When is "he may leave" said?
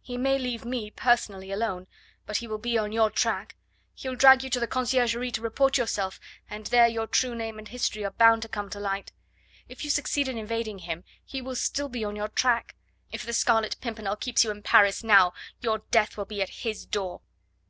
0.00-0.64